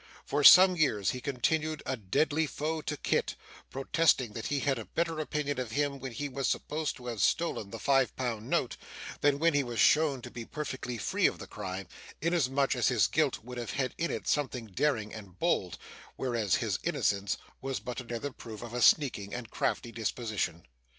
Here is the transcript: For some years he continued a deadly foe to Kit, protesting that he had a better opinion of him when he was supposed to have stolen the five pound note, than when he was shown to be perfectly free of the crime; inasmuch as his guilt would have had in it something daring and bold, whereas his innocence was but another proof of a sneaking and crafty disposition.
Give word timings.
For 0.25 0.43
some 0.43 0.75
years 0.75 1.11
he 1.11 1.21
continued 1.21 1.83
a 1.85 1.95
deadly 1.95 2.47
foe 2.47 2.81
to 2.81 2.97
Kit, 2.97 3.35
protesting 3.69 4.33
that 4.33 4.47
he 4.47 4.61
had 4.61 4.79
a 4.79 4.85
better 4.85 5.19
opinion 5.19 5.59
of 5.59 5.73
him 5.73 5.99
when 5.99 6.11
he 6.11 6.27
was 6.27 6.47
supposed 6.47 6.95
to 6.95 7.05
have 7.05 7.21
stolen 7.21 7.69
the 7.69 7.77
five 7.77 8.15
pound 8.15 8.49
note, 8.49 8.77
than 9.19 9.37
when 9.37 9.53
he 9.53 9.61
was 9.63 9.79
shown 9.79 10.23
to 10.23 10.31
be 10.31 10.43
perfectly 10.43 10.97
free 10.97 11.27
of 11.27 11.37
the 11.37 11.45
crime; 11.45 11.87
inasmuch 12.19 12.75
as 12.75 12.87
his 12.87 13.05
guilt 13.05 13.43
would 13.43 13.59
have 13.59 13.73
had 13.73 13.93
in 13.99 14.09
it 14.09 14.27
something 14.27 14.65
daring 14.65 15.13
and 15.13 15.37
bold, 15.37 15.77
whereas 16.15 16.55
his 16.55 16.79
innocence 16.81 17.37
was 17.61 17.79
but 17.79 18.01
another 18.01 18.31
proof 18.31 18.63
of 18.63 18.73
a 18.73 18.81
sneaking 18.81 19.35
and 19.35 19.51
crafty 19.51 19.91
disposition. 19.91 20.65